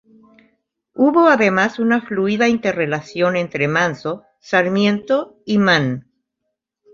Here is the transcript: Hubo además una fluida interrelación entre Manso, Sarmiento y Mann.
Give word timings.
Hubo 0.95 1.27
además 1.27 1.77
una 1.77 2.01
fluida 2.01 2.47
interrelación 2.49 3.35
entre 3.37 3.67
Manso, 3.67 4.23
Sarmiento 4.39 5.37
y 5.45 5.59
Mann. 5.59 6.07